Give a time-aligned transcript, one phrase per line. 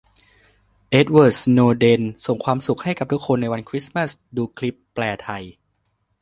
[0.89, 5.43] เอ็ดเวิร์ด สโนว์เดน ส่งความสุขให้กับทุกคนในวันคริสต์มาส- ดูคลิป: แปลไทย